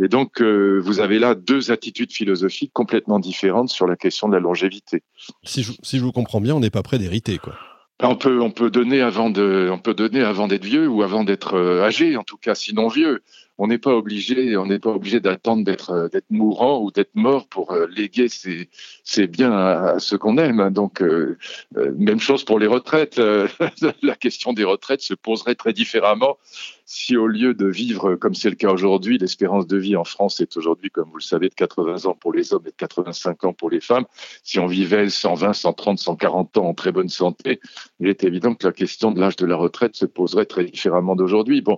Et 0.04 0.08
donc, 0.08 0.42
euh, 0.42 0.80
vous 0.84 1.00
avez 1.00 1.20
là 1.20 1.36
deux 1.36 1.72
attitudes 1.72 2.12
philosophiques 2.12 2.74
complètement 2.74 3.20
différentes 3.20 3.70
sur 3.70 3.88
la 3.88 3.96
question 3.96 4.28
de 4.28 4.34
la 4.34 4.40
longévité. 4.40 5.04
Si 5.44 5.64
je, 5.64 5.72
si 5.82 5.98
je 5.98 6.04
vous 6.04 6.12
comprends 6.12 6.42
bien, 6.42 6.56
on 6.56 6.60
n'est 6.60 6.70
pas 6.70 6.84
prêt 6.84 7.00
d'hériter, 7.00 7.38
quoi. 7.38 7.56
On 8.04 8.16
peut, 8.16 8.42
on 8.42 8.50
peut 8.50 8.72
donner 8.72 9.02
avant 9.02 9.30
de, 9.30 9.70
on 9.72 9.78
peut 9.78 9.94
donner 9.94 10.22
avant 10.22 10.48
d'être 10.48 10.66
vieux 10.66 10.88
ou 10.88 11.04
avant 11.04 11.24
d'être 11.24 11.54
euh, 11.54 11.84
âgé, 11.84 12.18
en 12.18 12.24
tout 12.24 12.38
cas, 12.38 12.56
sinon 12.56 12.88
vieux 12.88 13.22
on 13.62 13.68
n'est 13.68 13.78
pas 13.78 13.94
obligé, 13.94 14.58
on 14.58 14.66
n'est 14.66 14.80
pas 14.80 14.90
obligé 14.90 15.20
d'attendre 15.20 15.64
d'être 15.64 15.92
euh, 15.92 16.20
mourant 16.32 16.82
ou 16.82 16.90
d'être 16.90 17.14
mort 17.14 17.48
pour 17.48 17.74
euh, 17.74 17.86
léguer 17.96 18.28
ses, 18.28 19.28
biens 19.28 19.52
à, 19.52 20.00
ceux 20.00 20.18
qu'on 20.18 20.40
aime. 20.40 20.72
Donc 20.72 21.04
euh, 21.04 21.38
même 21.96 22.20
chose 22.20 22.44
pour 22.44 22.58
les 22.58 22.66
retraites. 22.66 23.22
la 24.02 24.16
question 24.16 24.54
des 24.54 24.64
retraites 24.64 25.02
se 25.02 25.14
poserait 25.14 25.54
très 25.54 25.74
différemment 25.74 26.38
si 26.92 27.16
au 27.16 27.26
lieu 27.26 27.54
de 27.54 27.68
vivre 27.68 28.16
comme 28.16 28.36
c'est 28.36 28.50
le 28.50 28.58
cas 28.58 28.70
aujourd'hui, 28.70 29.18
l'espérance 29.18 29.66
de 29.66 29.78
vie 29.78 29.96
en 29.96 30.04
France 30.04 30.42
est 30.42 30.58
aujourd'hui, 30.58 30.92
comme 30.92 31.10
vous 31.10 31.18
le 31.18 31.24
savez, 31.24 31.48
de 31.48 31.54
80 31.54 32.06
ans 32.06 32.18
pour 32.20 32.34
les 32.34 32.54
hommes 32.54 32.64
et 32.66 32.72
de 32.72 32.76
85 32.76 33.46
ans 33.46 33.54
pour 33.54 33.70
les 33.70 33.80
femmes. 33.80 34.04
Si 34.44 34.60
on 34.60 34.68
vivait 34.68 35.10
120, 35.10 35.54
130, 35.54 36.00
140 36.00 36.58
ans 36.58 36.66
en 36.66 36.74
très 36.74 36.92
bonne 36.92 37.08
santé, 37.08 37.62
il 38.02 38.10
est 38.10 38.26
évident 38.26 38.56
que 38.56 38.68
la 38.68 38.74
question 38.74 39.12
de 39.12 39.22
l'âge 39.22 39.38
de 39.38 39.46
la 39.46 39.56
retraite 39.56 39.96
se 39.96 40.06
poserait 40.06 40.46
très 40.46 40.66
différemment 40.66 41.16
d'aujourd'hui. 41.16 41.62
Bon, 41.62 41.78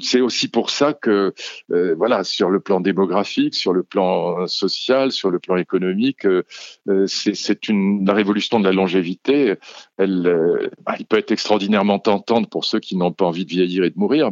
c'est 0.00 0.22
aussi 0.22 0.48
pour 0.48 0.70
ça 0.70 0.94
que 0.94 1.23
euh, 1.70 2.22
sur 2.22 2.50
le 2.50 2.60
plan 2.60 2.80
démographique, 2.80 3.54
sur 3.54 3.72
le 3.72 3.82
plan 3.82 4.46
social, 4.46 5.12
sur 5.12 5.30
le 5.30 5.38
plan 5.38 5.56
économique, 5.56 6.26
euh, 6.26 6.42
euh, 6.88 7.06
c'est 7.06 7.68
une 7.68 8.04
la 8.06 8.12
révolution 8.12 8.60
de 8.60 8.64
la 8.64 8.72
longévité. 8.72 9.54
Elle, 9.98 10.70
bah, 10.84 10.94
peut 11.08 11.18
être 11.18 11.32
extraordinairement 11.32 11.98
tentante 11.98 12.50
pour 12.50 12.64
ceux 12.64 12.80
qui 12.80 12.96
n'ont 12.96 13.12
pas 13.12 13.26
envie 13.26 13.44
de 13.44 13.50
vieillir 13.50 13.84
et 13.84 13.90
de 13.90 13.98
mourir 13.98 14.30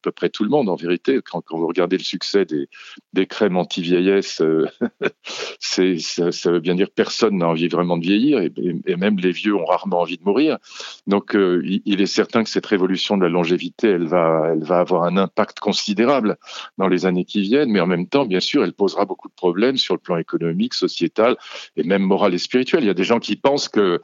peu 0.00 0.10
près 0.10 0.30
tout 0.30 0.44
le 0.44 0.50
monde 0.50 0.68
en 0.68 0.76
vérité. 0.76 1.20
Quand, 1.24 1.42
vous 1.50 1.66
regardez 1.66 1.96
le 1.96 2.02
succès 2.02 2.44
des, 2.44 3.26
crèmes 3.26 3.56
anti-vieillesse, 3.56 4.40
euh, 4.40 4.66
ça, 5.60 6.50
veut 6.50 6.60
bien 6.60 6.74
dire 6.74 6.88
personne 6.90 7.38
n'a 7.38 7.48
envie 7.48 7.68
vraiment 7.68 7.96
de 7.96 8.02
vieillir 8.02 8.40
et, 8.40 8.52
même 8.96 9.18
les 9.18 9.32
vieux 9.32 9.54
ont 9.54 9.64
rarement 9.64 10.00
envie 10.00 10.18
de 10.18 10.24
mourir. 10.24 10.58
Donc 11.06 11.34
euh, 11.34 11.62
il, 11.64 12.00
est 12.00 12.06
certain 12.06 12.42
que 12.42 12.50
cette 12.50 12.66
révolution 12.66 13.16
de 13.16 13.22
la 13.22 13.28
longévité, 13.28 13.88
elle 13.88 14.06
va, 14.06 14.54
avoir 14.70 15.04
un 15.04 15.16
impact 15.16 15.60
considérable 15.60 16.36
dans 16.78 16.88
les 16.88 17.06
années 17.06 17.24
qui 17.24 17.42
viennent, 17.42 17.70
mais 17.70 17.80
en 17.80 17.86
même 17.86 18.06
temps, 18.06 18.26
bien 18.26 18.40
sûr, 18.40 18.64
elle 18.64 18.72
posera 18.72 19.04
beaucoup 19.04 19.28
de 19.28 19.34
problèmes 19.34 19.76
sur 19.76 19.94
le 19.94 20.00
plan 20.00 20.16
économique, 20.16 20.74
sociétal 20.74 21.36
et 21.76 21.82
même 21.82 22.02
moral 22.02 22.34
et 22.34 22.38
spirituel. 22.38 22.84
Il 22.84 22.86
y 22.86 22.90
a 22.90 22.94
des 22.94 23.04
gens 23.04 23.20
qui 23.20 23.36
pensent 23.36 23.68
que 23.68 24.00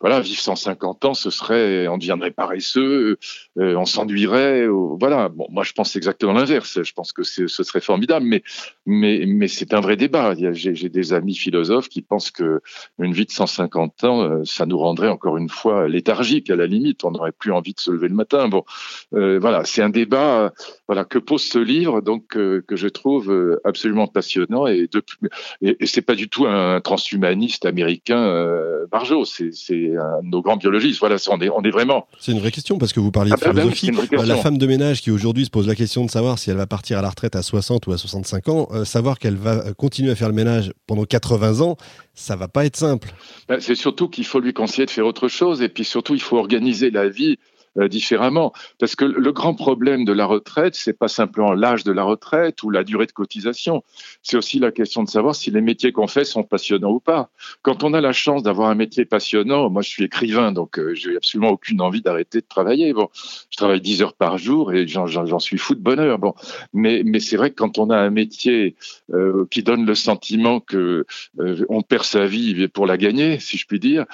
voilà, 0.00 0.20
vivre 0.20 0.40
150 0.40 1.04
ans, 1.04 1.14
ce 1.14 1.30
serait, 1.30 1.86
on 1.88 1.98
deviendrait 1.98 2.30
paresseux, 2.30 3.18
euh, 3.58 3.74
on 3.76 3.84
s'enduirait, 3.84 4.66
voilà 4.68 5.30
moi, 5.50 5.64
je 5.64 5.72
pense 5.72 5.96
exactement 5.96 6.32
l'inverse. 6.32 6.82
Je 6.82 6.92
pense 6.92 7.12
que 7.12 7.22
ce 7.22 7.46
serait 7.48 7.80
formidable, 7.80 8.26
mais, 8.26 8.42
mais, 8.86 9.24
mais 9.26 9.48
c'est 9.48 9.74
un 9.74 9.80
vrai 9.80 9.96
débat. 9.96 10.34
J'ai 10.52 10.88
des 10.88 11.12
amis 11.12 11.34
philosophes 11.34 11.88
qui 11.88 12.02
pensent 12.02 12.30
que 12.30 12.60
une 12.98 13.12
vie 13.12 13.26
de 13.26 13.30
150 13.30 14.04
ans, 14.04 14.22
euh, 14.22 14.42
ça 14.44 14.66
nous 14.66 14.78
rendrait 14.78 15.08
encore 15.08 15.36
une 15.36 15.48
fois 15.48 15.88
léthargique 15.88 16.50
à 16.50 16.56
la 16.56 16.66
limite. 16.66 17.04
On 17.04 17.12
n'aurait 17.12 17.32
plus 17.32 17.52
envie 17.52 17.74
de 17.74 17.80
se 17.80 17.90
lever 17.90 18.08
le 18.08 18.14
matin. 18.14 18.48
Bon, 18.48 18.64
euh, 19.14 19.38
voilà, 19.38 19.64
c'est 19.64 19.82
un 19.82 19.90
débat. 19.90 20.52
Voilà 20.88 21.04
que 21.04 21.18
pose 21.18 21.42
ce 21.42 21.58
livre, 21.58 22.00
donc 22.00 22.36
euh, 22.36 22.62
que 22.66 22.76
je 22.76 22.88
trouve 22.88 23.58
absolument 23.64 24.06
passionnant 24.06 24.66
et, 24.66 24.88
et, 25.62 25.76
et 25.80 25.86
c'est 25.86 26.02
pas 26.02 26.14
du 26.14 26.28
tout 26.28 26.46
un 26.46 26.80
transhumaniste 26.80 27.64
américain 27.64 28.10
Barjot, 28.90 29.24
c'est 29.24 29.50
un 29.96 30.22
de 30.22 30.28
nos 30.28 30.42
grands 30.42 30.56
biologistes. 30.56 31.00
Voilà, 31.00 31.16
on 31.30 31.40
est, 31.40 31.48
on 31.48 31.62
est 31.62 31.70
vraiment. 31.70 32.06
C'est 32.18 32.32
une 32.32 32.40
vraie 32.40 32.50
question 32.50 32.78
parce 32.78 32.92
que 32.92 33.00
vous 33.00 33.10
parliez 33.12 33.30
de 33.30 33.36
ah 33.40 33.52
bah 33.52 33.62
philosophie. 33.70 33.90
la 34.26 34.36
femme 34.36 34.58
de 34.58 34.66
ménage 34.66 35.00
qui 35.00 35.10
aujourd'hui 35.10 35.29
se 35.44 35.50
pose 35.50 35.66
la 35.66 35.74
question 35.74 36.04
de 36.04 36.10
savoir 36.10 36.38
si 36.38 36.50
elle 36.50 36.56
va 36.56 36.66
partir 36.66 36.98
à 36.98 37.02
la 37.02 37.10
retraite 37.10 37.36
à 37.36 37.42
60 37.42 37.86
ou 37.86 37.92
à 37.92 37.98
65 37.98 38.48
ans, 38.48 38.84
savoir 38.84 39.18
qu'elle 39.18 39.36
va 39.36 39.72
continuer 39.74 40.10
à 40.10 40.14
faire 40.14 40.28
le 40.28 40.34
ménage 40.34 40.72
pendant 40.86 41.04
80 41.04 41.60
ans, 41.60 41.76
ça 42.14 42.36
va 42.36 42.48
pas 42.48 42.66
être 42.66 42.76
simple. 42.76 43.12
Ben, 43.48 43.60
c'est 43.60 43.74
surtout 43.74 44.08
qu'il 44.08 44.26
faut 44.26 44.40
lui 44.40 44.52
conseiller 44.52 44.86
de 44.86 44.90
faire 44.90 45.06
autre 45.06 45.28
chose 45.28 45.62
et 45.62 45.68
puis 45.68 45.84
surtout 45.84 46.14
il 46.14 46.20
faut 46.20 46.36
organiser 46.36 46.90
la 46.90 47.08
vie 47.08 47.38
euh, 47.78 47.86
différemment. 47.86 48.52
Parce 48.80 48.96
que 48.96 49.04
le 49.04 49.30
grand 49.30 49.54
problème 49.54 50.04
de 50.04 50.12
la 50.12 50.26
retraite, 50.26 50.74
c'est 50.74 50.98
pas 50.98 51.06
simplement 51.06 51.52
l'âge 51.52 51.84
de 51.84 51.92
la 51.92 52.02
retraite 52.02 52.64
ou 52.64 52.70
la 52.70 52.82
durée 52.82 53.06
de 53.06 53.12
cotisation. 53.12 53.84
C'est 54.22 54.36
aussi 54.36 54.58
la 54.58 54.72
question 54.72 55.04
de 55.04 55.08
savoir 55.08 55.36
si 55.36 55.52
les 55.52 55.60
métiers 55.60 55.92
qu'on 55.92 56.08
fait 56.08 56.24
sont 56.24 56.42
passionnants 56.42 56.90
ou 56.90 56.98
pas. 56.98 57.30
Quand 57.62 57.84
on 57.84 57.94
a 57.94 58.00
la 58.00 58.12
chance 58.12 58.42
d'avoir 58.42 58.70
un 58.70 58.74
métier 58.74 59.04
passionnant, 59.04 59.70
moi 59.70 59.82
je 59.82 59.88
suis 59.88 60.02
écrivain, 60.02 60.50
donc 60.50 60.80
euh, 60.80 60.94
j'ai 60.94 61.16
absolument 61.16 61.50
aucune 61.50 61.80
envie 61.80 62.02
d'arrêter 62.02 62.40
de 62.40 62.46
travailler. 62.48 62.92
Bon, 62.92 63.08
je 63.50 63.56
travaille 63.56 63.80
10 63.80 64.02
heures 64.02 64.14
par 64.14 64.36
jour 64.36 64.72
et 64.72 64.88
j'en 64.88 65.38
suis 65.38 65.58
fou 65.58 65.76
de 65.76 65.80
bonheur. 65.80 66.18
Bon, 66.18 66.34
mais, 66.72 67.04
c'est 67.20 67.36
vrai 67.36 67.50
que 67.50 67.56
quand 67.56 67.78
on 67.78 67.90
a 67.90 67.96
un 67.96 68.10
métier 68.10 68.74
euh, 69.12 69.46
qui 69.48 69.62
donne 69.62 69.86
le 69.86 69.94
sentiment 69.94 70.58
que 70.58 71.06
on 71.68 71.82
perd 71.82 72.02
sa 72.02 72.26
vie 72.26 72.66
pour 72.66 72.86
la 72.86 72.96
gagner, 72.96 73.38
si 73.38 73.58
je 73.58 73.66
puis 73.66 73.78
dire, 73.78 74.06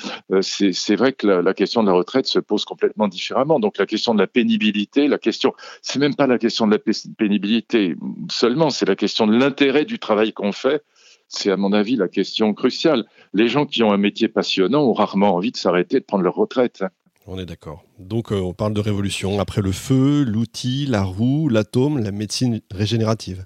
c'est 0.42 0.96
vrai 0.96 1.14
que 1.14 1.26
la 1.26 1.54
question 1.54 1.82
de 1.82 1.88
la 1.88 1.94
retraite 1.94 2.26
se 2.26 2.38
pose 2.38 2.66
complètement 2.66 3.08
différemment. 3.08 3.45
Donc 3.46 3.78
la 3.78 3.86
question 3.86 4.14
de 4.14 4.20
la 4.20 4.26
pénibilité, 4.26 5.08
la 5.08 5.18
question, 5.18 5.54
c'est 5.82 5.98
même 5.98 6.14
pas 6.14 6.26
la 6.26 6.38
question 6.38 6.66
de 6.66 6.72
la 6.72 6.94
pénibilité 7.16 7.94
seulement, 8.30 8.70
c'est 8.70 8.86
la 8.86 8.96
question 8.96 9.26
de 9.26 9.36
l'intérêt 9.36 9.84
du 9.84 9.98
travail 9.98 10.32
qu'on 10.32 10.52
fait. 10.52 10.82
C'est 11.28 11.50
à 11.50 11.56
mon 11.56 11.72
avis 11.72 11.96
la 11.96 12.08
question 12.08 12.54
cruciale. 12.54 13.04
Les 13.32 13.48
gens 13.48 13.66
qui 13.66 13.82
ont 13.82 13.92
un 13.92 13.96
métier 13.96 14.28
passionnant 14.28 14.82
ont 14.82 14.92
rarement 14.92 15.34
envie 15.34 15.50
de 15.50 15.56
s'arrêter 15.56 15.98
de 15.98 16.04
prendre 16.04 16.22
leur 16.22 16.34
retraite. 16.34 16.84
On 17.26 17.38
est 17.38 17.46
d'accord. 17.46 17.82
Donc 17.98 18.30
euh, 18.30 18.36
on 18.36 18.54
parle 18.54 18.74
de 18.74 18.80
révolution. 18.80 19.40
Après 19.40 19.60
le 19.60 19.72
feu, 19.72 20.22
l'outil, 20.22 20.86
la 20.86 21.02
roue, 21.02 21.48
l'atome, 21.48 21.98
la 21.98 22.12
médecine 22.12 22.60
régénérative. 22.70 23.44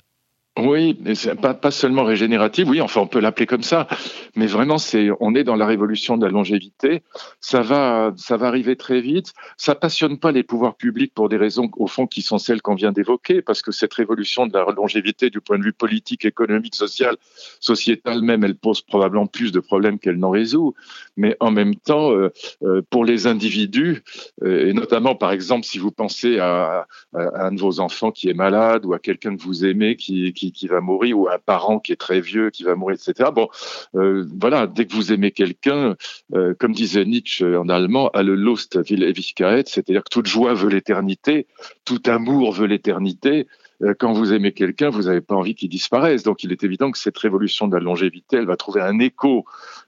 Oui, 0.60 0.98
pas, 1.40 1.70
seulement 1.70 2.04
régénérative, 2.04 2.68
oui, 2.68 2.80
enfin 2.80 3.00
on 3.00 3.06
peut 3.06 3.20
l'appeler 3.20 3.46
comme 3.46 3.62
ça, 3.62 3.86
mais 4.34 4.46
vraiment 4.46 4.78
c'est, 4.78 5.08
on 5.20 5.34
est 5.34 5.44
dans 5.44 5.56
la 5.56 5.66
révolution 5.66 6.16
de 6.16 6.24
la 6.24 6.30
longévité. 6.30 7.02
Ça 7.40 7.62
va, 7.62 8.12
ça 8.16 8.36
va 8.36 8.48
arriver 8.48 8.76
très 8.76 9.00
vite. 9.00 9.32
Ça 9.56 9.74
passionne 9.74 10.18
pas 10.18 10.32
les 10.32 10.42
pouvoirs 10.42 10.76
publics 10.76 11.14
pour 11.14 11.28
des 11.28 11.36
raisons 11.36 11.70
au 11.76 11.86
fond 11.86 12.06
qui 12.06 12.22
sont 12.22 12.38
celles 12.38 12.62
qu'on 12.62 12.74
vient 12.74 12.92
d'évoquer, 12.92 13.42
parce 13.42 13.62
que 13.62 13.72
cette 13.72 13.94
révolution 13.94 14.46
de 14.46 14.52
la 14.52 14.66
longévité 14.76 15.30
du 15.30 15.40
point 15.40 15.58
de 15.58 15.64
vue 15.64 15.72
politique, 15.72 16.24
économique, 16.24 16.74
social, 16.74 17.16
sociétal 17.60 18.22
même, 18.22 18.44
elle 18.44 18.56
pose 18.56 18.80
probablement 18.82 19.26
plus 19.26 19.52
de 19.52 19.60
problèmes 19.60 19.98
qu'elle 19.98 20.18
n'en 20.18 20.30
résout. 20.30 20.74
Mais 21.16 21.36
en 21.40 21.50
même 21.50 21.74
temps, 21.76 22.12
euh, 22.12 22.32
euh, 22.62 22.82
pour 22.90 23.04
les 23.04 23.26
individus, 23.26 24.02
euh, 24.42 24.68
et 24.68 24.72
notamment 24.72 25.14
par 25.14 25.32
exemple 25.32 25.64
si 25.64 25.78
vous 25.78 25.90
pensez 25.90 26.38
à, 26.38 26.86
à, 27.14 27.46
un 27.46 27.52
de 27.52 27.60
vos 27.60 27.80
enfants 27.80 28.10
qui 28.10 28.28
est 28.28 28.34
malade 28.34 28.84
ou 28.84 28.94
à 28.94 28.98
quelqu'un 28.98 29.36
que 29.36 29.42
vous 29.42 29.64
aimez 29.64 29.96
qui, 29.96 30.32
qui 30.32 30.49
qui, 30.52 30.66
va 30.66 30.80
mourir 30.80 31.18
ou 31.18 31.28
un 31.28 31.38
parent 31.38 31.78
qui 31.78 31.92
est 31.92 31.96
très 31.96 32.20
vieux 32.20 32.50
qui 32.50 32.62
va 32.62 32.74
mourir, 32.74 32.96
etc. 32.96 33.30
Bon, 33.34 33.48
euh, 33.94 34.26
voilà, 34.40 34.66
dès 34.66 34.86
que 34.86 34.94
vous 34.94 35.12
aimez 35.12 35.30
quelqu'un, 35.30 35.96
euh, 36.34 36.54
comme 36.58 36.72
disait 36.72 37.04
Nietzsche 37.04 37.56
en 37.56 37.68
allemand, 37.68 38.10
alle 38.10 38.34
Lust 38.34 38.78
will 38.88 39.02
Ewigkeit, 39.02 39.64
c'est-à-dire 39.66 40.04
que 40.04 40.10
toute 40.10 40.26
joie 40.26 40.54
veut 40.54 40.68
l'éternité, 40.68 41.46
tout 41.84 42.02
amour 42.06 42.52
veut 42.52 42.66
l'éternité. 42.66 43.46
Euh, 43.82 43.94
quand 43.98 44.12
vous 44.12 44.32
aimez 44.32 44.52
quelqu'un, 44.52 44.90
vous 44.90 45.02
n'avez 45.02 45.20
pas 45.20 45.34
envie 45.34 45.54
qu'il 45.54 45.68
disparaisse. 45.68 46.22
Donc 46.22 46.44
il 46.44 46.52
est 46.52 46.64
évident 46.64 46.90
que 46.90 46.98
cette 46.98 47.18
révolution 47.18 47.68
de 47.68 47.76
la 47.76 47.82
longévité, 47.82 48.36
elle 48.36 48.46
va 48.46 48.56
trouver 48.56 48.80
un 48.80 48.98
écho 48.98 49.44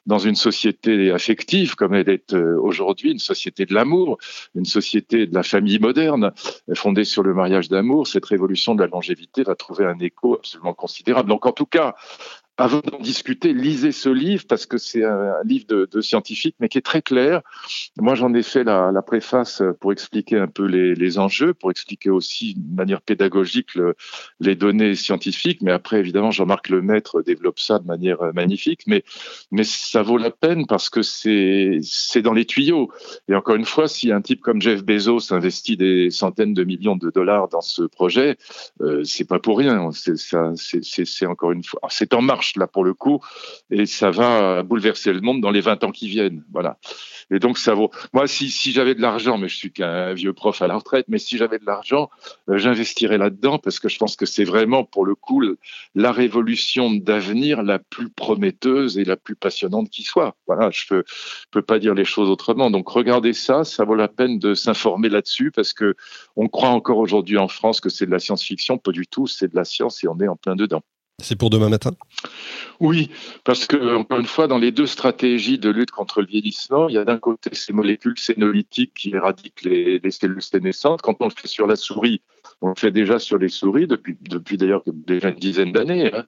dans 0.07 0.19
une 0.19 0.35
société 0.35 1.11
affective 1.11 1.75
comme 1.75 1.95
elle 1.95 2.09
est 2.09 2.33
euh, 2.35 2.59
aujourd'hui, 2.61 3.13
une 3.13 3.19
société 3.19 3.67
de 3.67 3.75
l'amour, 3.75 4.19
une 4.55 4.65
société 4.65 5.27
de 5.27 5.35
la 5.35 5.43
famille 5.43 5.79
moderne, 5.79 6.33
fondée 6.75 7.05
sur 7.05 7.23
le 7.23 7.35
mariage 7.35 7.69
d'amour. 7.69 8.07
Cette 8.07 8.27
révolution 8.27 8.75
de 8.75 8.83
la 8.83 8.89
longévité 8.89 9.43
va 9.43 9.55
trouver 9.55 9.85
un 9.85 9.99
écho 9.99 10.35
absolument 10.35 10.75
considérable. 10.75 11.29
Donc 11.29 11.47
en 11.47 11.53
tout 11.53 11.67
cas, 11.67 11.95
avant 12.59 12.81
d'en 12.81 12.99
discuter, 12.99 13.55
lisez 13.55 13.93
ce 13.93 14.11
livre 14.11 14.45
parce 14.47 14.67
que 14.67 14.77
c'est 14.77 15.05
un, 15.05 15.37
livre 15.45 15.65
de, 15.69 15.89
de, 15.91 16.01
scientifique, 16.03 16.55
mais 16.61 16.69
qui 16.69 16.79
est 16.79 16.83
très 16.83 17.01
clair. 17.01 17.41
Moi, 17.99 18.15
j'en 18.15 18.35
ai 18.35 18.43
fait 18.43 18.63
la, 18.63 18.93
préface 19.07 19.63
pour 19.81 19.93
expliquer 19.93 20.39
un 20.39 20.47
peu 20.47 20.67
les, 20.67 21.19
enjeux, 21.19 21.55
pour 21.55 21.71
expliquer 21.71 22.11
aussi 22.11 22.55
de 22.55 22.77
manière 22.77 23.01
pédagogique 23.01 23.75
le, 23.75 23.95
les 24.39 24.55
données 24.55 24.95
scientifiques. 24.95 25.63
Mais 25.63 25.73
après, 25.73 25.99
évidemment, 25.99 26.31
Jean-Marc 26.31 26.69
Lemaître 26.69 27.23
développe 27.23 27.59
ça 27.59 27.79
de 27.79 27.87
manière 27.87 28.19
magnifique. 28.35 28.83
Mais, 28.87 29.03
mais 29.51 29.65
ça 29.65 30.03
vaut 30.03 30.19
la 30.19 30.31
peine 30.31 30.67
parce 30.67 30.91
que 30.91 31.03
c'est 31.03 31.81
dans 32.23 32.33
les 32.35 32.45
tuyaux. 32.45 32.93
Et 33.29 33.35
encore 33.35 33.57
une 33.57 33.65
fois, 33.65 33.89
si 33.89 34.13
un 34.13 34.21
type 34.21 34.41
comme 34.41 34.61
Jeff 34.61 34.85
Bezos 34.85 35.33
investit 35.33 35.77
des 35.77 36.11
centaines 36.11 36.55
de 36.55 36.65
millions 36.65 36.97
de 36.97 37.11
dollars 37.11 37.49
dans 37.49 37.61
ce 37.63 37.83
projet, 37.83 38.37
euh, 38.83 39.03
c'est 39.05 39.27
pas 39.27 39.39
pour 39.39 39.59
rien. 39.59 39.91
C'est 39.93 41.27
encore 41.27 41.53
une 41.53 41.65
fois, 41.65 41.81
c'est 41.89 42.15
en 42.15 42.21
marche 42.23 42.52
là 42.57 42.67
pour 42.67 42.85
le 42.85 42.95
coup, 42.95 43.21
et 43.71 43.87
ça 43.87 44.11
va 44.11 44.63
bouleverser 44.63 45.13
le 45.13 45.21
monde 45.21 45.41
dans 45.41 45.51
les 45.51 45.61
20 45.61 45.85
ans 45.85 45.91
qui 45.91 46.09
viennent. 46.09 46.45
Voilà. 46.53 46.79
Et 47.31 47.39
donc 47.39 47.59
ça 47.59 47.75
vaut. 47.75 47.91
Moi, 48.13 48.27
si, 48.27 48.51
si 48.51 48.73
j'avais 48.73 48.95
de 48.95 49.01
l'argent, 49.01 49.39
mais 49.39 49.49
je 49.49 49.57
suis 49.57 49.73
qu'un 49.73 50.13
vieux 50.13 50.33
prof 50.33 50.61
à 50.63 50.67
la 50.67 50.77
retraite, 50.77 51.07
mais 51.09 51.19
si 51.19 51.39
j'avais 51.39 51.59
de 51.59 51.67
l'argent, 51.67 52.11
euh, 52.49 52.59
j'investirais 52.59 53.19
là-dedans 53.19 53.59
parce 53.59 53.81
que 53.81 53.89
je 53.89 53.99
pense 53.99 54.17
que 54.17 54.27
c'est 54.27 54.45
vraiment 54.45 54.85
pour 54.85 55.05
le 55.05 55.15
coup 55.15 55.43
la 55.95 56.13
révolution 56.13 56.91
d'avenir 56.91 57.63
la 57.63 57.79
plus 57.79 58.11
prometteuse 58.11 58.99
et 58.99 59.05
la 59.05 59.17
plus 59.17 59.37
passionnante 59.37 59.89
qui 59.91 60.03
soit. 60.03 60.37
Voilà, 60.47 60.71
je 60.71 60.87
peux, 60.87 61.05
peux 61.51 61.63
pas 61.63 61.79
dire 61.79 61.95
les 61.95 62.05
choses 62.05 62.29
autrement. 62.29 62.71
Donc 62.71 62.89
regardez 62.89 63.33
ça, 63.33 63.65
ça 63.65 63.85
vaut 63.85 63.95
la 63.95 64.09
peine 64.09 64.39
de 64.39 64.55
s'informer 64.55 65.09
là-dessus 65.09 65.51
parce 65.51 65.73
que 65.73 65.95
on 66.37 66.49
croit 66.49 66.71
encore 66.71 66.99
aujourd'hui 66.99 67.39
en 67.39 67.49
France 67.49 67.81
que 67.81 67.89
c'est 67.89 68.07
de 68.07 68.11
la 68.11 68.19
science-fiction, 68.19 68.79
pas 68.79 68.93
du 68.93 69.07
tout, 69.07 69.27
c'est 69.27 69.49
de 69.49 69.57
la 69.57 69.65
science 69.65 70.05
et 70.05 70.09
on 70.09 70.19
est 70.21 70.29
en 70.29 70.37
plein 70.37 70.57
dedans. 70.57 70.83
C'est 71.23 71.37
pour 71.37 71.51
demain 71.51 71.69
matin? 71.69 71.93
Oui, 72.81 73.11
parce 73.45 73.67
que, 73.67 73.97
encore 73.97 74.19
une 74.19 74.27
fois, 74.27 74.49
dans 74.49 74.59
les 74.59 74.73
deux 74.73 74.87
stratégies 74.87 75.59
de 75.59 75.71
lutte 75.71 75.93
contre 75.93 76.21
le 76.21 76.27
vieillissement, 76.27 76.89
il 76.89 76.97
y 76.97 76.99
a 76.99 77.05
d'un 77.05 77.19
côté 77.19 77.51
ces 77.55 77.73
molécules 77.73 78.19
sénolytiques 78.19 78.93
qui 78.95 79.11
éradiquent 79.11 79.63
les, 79.63 80.01
les 80.01 80.11
cellules 80.11 80.43
sénescentes. 80.43 81.01
Quand 81.01 81.17
on 81.21 81.27
le 81.27 81.33
fait 81.35 81.49
sur 81.49 81.67
la 81.67 81.77
souris, 81.77 82.21
on 82.63 82.69
le 82.69 82.75
fait 82.77 82.93
déjà 82.93 83.19
sur 83.19 83.39
les 83.39 83.49
souris 83.49 83.89
depuis, 83.89 84.17
d'ailleurs 84.57 84.83
déjà 84.87 85.31
une 85.31 85.35
dizaine 85.35 85.73
d'années. 85.73 86.13
Hein. 86.15 86.25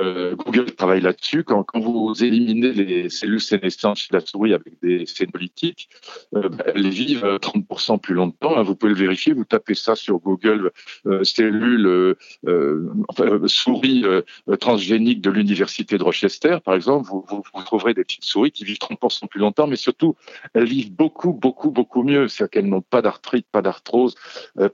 Euh, 0.00 0.34
Google 0.34 0.72
travaille 0.72 1.02
là-dessus. 1.02 1.44
Quand, 1.44 1.66
vous 1.74 2.14
éliminez 2.24 2.72
les 2.72 3.10
cellules 3.10 3.42
sénescentes 3.42 3.98
chez 3.98 4.08
la 4.12 4.20
souris 4.20 4.54
avec 4.54 4.80
des 4.82 5.04
sénolytiques, 5.04 5.90
euh, 6.34 6.48
bah, 6.48 6.64
elles 6.74 6.88
vivent 6.88 7.24
30% 7.24 8.00
plus 8.00 8.14
longtemps. 8.14 8.56
Hein. 8.56 8.62
Vous 8.62 8.74
pouvez 8.74 8.92
le 8.92 8.98
vérifier. 8.98 9.34
Vous 9.34 9.44
tapez 9.44 9.74
ça 9.74 9.94
sur 9.94 10.18
Google, 10.18 10.70
euh, 11.06 11.22
cellules 11.24 12.16
euh, 12.46 13.46
souris 13.46 14.04
transgéniques 14.58 15.20
de 15.20 15.30
l'université 15.30 15.98
de 15.98 16.02
Rochester, 16.02 16.56
par 16.64 16.74
exemple. 16.74 17.06
Vous, 17.08 17.24
vous, 17.28 17.62
trouverez 17.64 17.92
des 17.92 18.04
petites 18.04 18.24
souris 18.24 18.50
qui 18.50 18.64
vivent 18.64 18.78
30% 18.78 19.28
plus 19.28 19.40
longtemps, 19.40 19.66
mais 19.66 19.76
surtout, 19.76 20.16
elles 20.54 20.64
vivent 20.64 20.94
beaucoup, 20.94 21.34
beaucoup, 21.34 21.70
beaucoup 21.70 22.02
mieux. 22.02 22.28
C'est-à-dire 22.28 22.50
qu'elles 22.50 22.68
n'ont 22.68 22.80
pas 22.80 23.02
d'arthrite, 23.02 23.46
pas 23.52 23.60
d'arthrose, 23.60 24.14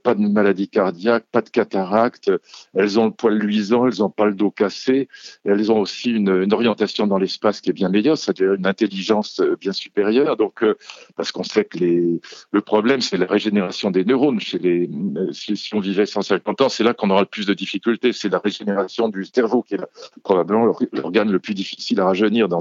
pas 0.03 0.15
de 0.15 0.21
maladie 0.21 0.69
cardiaque, 0.69 0.92
pas 1.33 1.43
de 1.43 1.49
cataracte, 1.49 2.31
elles 2.75 2.99
ont 2.99 3.07
le 3.07 3.13
poil 3.13 3.35
luisant, 3.35 3.87
elles 3.87 3.99
n'ont 3.99 4.11
pas 4.11 4.27
le 4.27 4.35
dos 4.35 4.51
cassé, 4.51 5.09
elles 5.45 5.71
ont 5.71 5.81
aussi 5.81 6.11
une, 6.11 6.53
orientation 6.53 7.07
dans 7.07 7.19
l'espace 7.19 7.61
qui 7.61 7.71
est 7.71 7.73
bien 7.73 7.89
meilleure, 7.89 8.19
c'est-à-dire 8.19 8.55
une 8.55 8.67
intelligence 8.67 9.41
euh, 9.41 9.57
bien 9.57 9.73
supérieure. 9.73 10.37
Donc, 10.37 10.63
euh, 10.63 10.75
parce 11.17 11.33
qu'on 11.33 11.43
sait 11.43 11.65
que 11.65 11.79
le 11.79 12.61
problème, 12.61 13.01
c'est 13.01 13.17
la 13.17 13.27
régénération 13.27 13.91
des 13.91 14.05
neurones. 14.05 14.39
Euh, 14.55 15.33
si, 15.33 15.57
si 15.57 15.75
on 15.75 15.81
vivait 15.81 16.07
150 16.07 16.61
ans, 16.61 16.69
c'est 16.69 16.85
là 16.85 16.95
qu'on 16.95 17.11
aura 17.11 17.21
le 17.21 17.27
plus 17.27 17.47
de 17.47 17.55
difficultés. 17.55 18.13
C'est 18.13 18.29
la 18.29 18.39
régénération 18.39 19.09
du 19.09 19.25
cerveau 19.25 19.63
qui 19.63 19.75
est 19.75 19.81
probablement 20.23 20.73
l'organe 20.93 21.31
le 21.31 21.39
plus 21.39 21.55
difficile 21.55 22.01
à 22.01 22.07
rajeunir 22.07 22.49
dans 22.49 22.61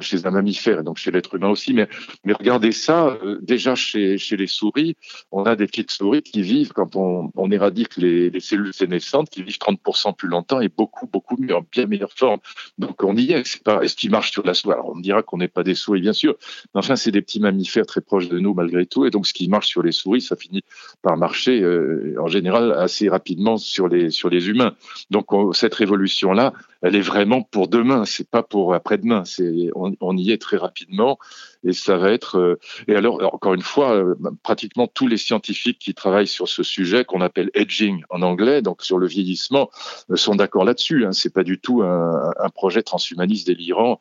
chez 0.00 0.26
un 0.26 0.30
mammifère 0.30 0.80
et 0.80 0.82
donc 0.82 0.98
chez 0.98 1.10
l'être 1.10 1.34
humain 1.34 1.48
aussi. 1.48 1.74
Mais, 1.74 1.88
regardez 2.32 2.72
ça, 2.72 3.18
déjà 3.40 3.74
chez, 3.74 4.16
les 4.36 4.46
souris, 4.46 4.96
on 5.32 5.44
a 5.44 5.56
des 5.56 5.66
petites 5.66 5.90
souris 5.90 6.22
qui 6.22 6.42
vivent 6.42 6.72
on, 6.94 7.30
on 7.34 7.50
éradique 7.50 7.96
les, 7.96 8.30
les, 8.30 8.40
cellules 8.40 8.72
sénescentes, 8.72 9.30
qui 9.30 9.42
vivent 9.42 9.58
30% 9.58 10.14
plus 10.14 10.28
longtemps 10.28 10.60
et 10.60 10.68
beaucoup, 10.68 11.06
beaucoup 11.06 11.36
mieux, 11.38 11.54
en 11.56 11.64
bien 11.72 11.86
meilleure 11.86 12.12
forme. 12.12 12.38
Donc 12.78 13.02
on 13.02 13.16
y 13.16 13.32
est. 13.32 13.46
C'est 13.46 13.62
pas, 13.62 13.82
est-ce 13.82 13.96
qu'ils 13.96 14.10
marchent 14.10 14.30
sur 14.30 14.44
la 14.44 14.54
souris 14.54 14.74
Alors 14.74 14.90
on 14.94 15.00
dira 15.00 15.22
qu'on 15.22 15.38
n'est 15.38 15.48
pas 15.48 15.62
des 15.62 15.74
souris, 15.74 16.00
bien 16.00 16.12
sûr, 16.12 16.36
mais 16.74 16.78
enfin 16.78 16.96
c'est 16.96 17.10
des 17.10 17.22
petits 17.22 17.40
mammifères 17.40 17.86
très 17.86 18.00
proches 18.00 18.28
de 18.28 18.38
nous 18.38 18.54
malgré 18.54 18.86
tout. 18.86 19.06
Et 19.06 19.10
donc 19.10 19.26
ce 19.26 19.32
qui 19.32 19.48
marche 19.48 19.68
sur 19.68 19.82
les 19.82 19.92
souris, 19.92 20.20
ça 20.20 20.36
finit 20.36 20.62
par 21.02 21.16
marcher 21.16 21.62
euh, 21.62 22.14
en 22.20 22.28
général 22.28 22.72
assez 22.72 23.08
rapidement 23.08 23.56
sur 23.56 23.88
les 23.88 24.10
sur 24.10 24.28
les 24.28 24.48
humains. 24.48 24.74
Donc 25.10 25.26
cette 25.54 25.74
révolution 25.74 26.32
là, 26.32 26.52
elle 26.82 26.96
est 26.96 27.00
vraiment 27.00 27.42
pour 27.42 27.68
demain, 27.68 28.04
c'est 28.04 28.28
pas 28.28 28.42
pour 28.42 28.74
après-demain. 28.74 29.24
C'est 29.24 29.70
on, 29.74 30.16
y 30.16 30.30
est 30.30 30.40
très 30.40 30.56
rapidement 30.56 31.18
et 31.64 31.72
ça 31.72 31.96
va 31.96 32.12
être. 32.12 32.38
Euh, 32.38 32.58
et 32.88 32.94
alors 32.94 33.22
encore 33.32 33.54
une 33.54 33.62
fois, 33.62 33.94
euh, 33.94 34.14
pratiquement 34.42 34.86
tous 34.86 35.06
les 35.06 35.16
scientifiques 35.16 35.78
qui 35.78 35.94
travaillent 35.94 36.26
sur 36.26 36.48
ce 36.48 36.62
sujet 36.62 37.04
qu'on 37.04 37.20
appelle 37.20 37.50
edging 37.54 38.02
en 38.10 38.22
anglais, 38.22 38.62
donc 38.62 38.82
sur 38.82 38.98
le 38.98 39.06
vieillissement, 39.06 39.70
euh, 40.10 40.16
sont 40.16 40.34
d'accord 40.34 40.64
là-dessus. 40.64 41.04
Hein. 41.04 41.12
C'est 41.12 41.32
pas 41.32 41.44
du 41.44 41.58
tout 41.58 41.82
un, 41.82 42.32
projet 42.54 42.82
transhumaniste 42.82 43.46
délirant 43.46 43.98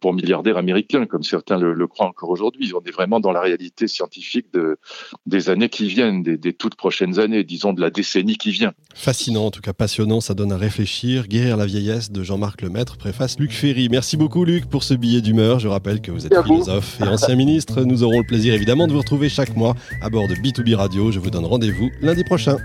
pour 0.00 0.12
milliardaires 0.12 0.58
américains 0.58 1.06
comme 1.06 1.22
certains 1.22 1.58
le, 1.58 1.86
croient 1.86 2.06
encore 2.06 2.30
aujourd'hui. 2.30 2.72
On 2.74 2.84
est 2.84 2.92
vraiment 2.92 3.20
dans 3.20 3.32
la 3.32 3.40
réalité 3.40 3.88
scientifique 3.88 4.52
de, 4.52 4.78
des 5.24 5.50
années 5.50 5.68
qui 5.68 5.88
viennent, 5.88 6.22
des 6.22 6.52
toutes 6.52 6.76
prochaines 6.76 7.18
années, 7.18 7.42
disons 7.42 7.72
de 7.72 7.80
la 7.80 7.90
décennie 7.90 8.36
qui 8.36 8.50
vient. 8.50 8.72
Fascinant, 8.94 9.46
en 9.46 9.50
tout 9.50 9.60
cas 9.60 9.72
passionnant, 9.72 10.20
ça 10.20 10.34
donne 10.34 10.52
à 10.52 10.56
réfléchir. 10.56 11.26
Guérir 11.26 11.56
la 11.56 11.66
vieillesse 11.66 12.10
de 12.16 12.22
Jean-Marc 12.22 12.62
Lemaître, 12.62 12.96
préface 12.96 13.38
Luc 13.38 13.52
Ferry. 13.52 13.88
Merci 13.90 14.16
beaucoup 14.16 14.44
Luc 14.44 14.66
pour 14.66 14.82
ce 14.82 14.94
billet 14.94 15.20
d'humeur. 15.20 15.58
Je 15.58 15.68
rappelle 15.68 16.00
que 16.00 16.10
vous 16.10 16.26
êtes 16.26 16.42
philosophe 16.44 17.00
et 17.00 17.04
ancien 17.04 17.36
ministre. 17.36 17.82
Nous 17.82 18.02
aurons 18.02 18.20
le 18.20 18.26
plaisir 18.26 18.54
évidemment 18.54 18.86
de 18.86 18.92
vous 18.92 18.98
retrouver 18.98 19.28
chaque 19.28 19.54
mois 19.54 19.74
à 20.00 20.08
bord 20.08 20.26
de 20.26 20.34
B2B 20.34 20.74
Radio. 20.74 21.12
Je 21.12 21.18
vous 21.18 21.30
donne 21.30 21.44
rendez-vous 21.44 21.90
lundi 22.00 22.24
prochain. 22.24 22.56